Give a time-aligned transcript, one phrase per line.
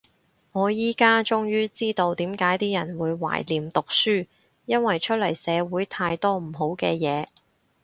[0.51, 4.25] 我依家終於知道點解啲人會懷念讀書，
[4.65, 7.27] 因為出嚟社會太多唔好嘅嘢